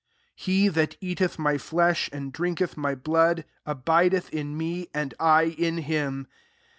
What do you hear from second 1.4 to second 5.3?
flesh, and drinketh my blood, abideth in me, and